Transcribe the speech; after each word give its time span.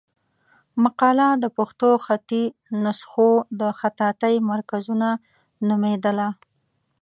مقاله 0.83 1.27
د 1.43 1.45
پښتو 1.57 1.89
خطي 2.05 2.43
نسخو 2.83 3.29
د 3.59 3.61
خطاطۍ 3.79 4.35
مرکزونه 4.51 5.09
نومېدله. 5.67 6.29